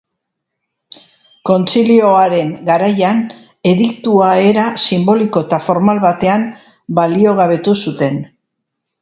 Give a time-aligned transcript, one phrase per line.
[1.49, 3.21] Kontzilioaren garaian,
[3.73, 6.49] ediktua era sinboliko eta formal batean
[7.03, 8.21] baliogabetu zuten.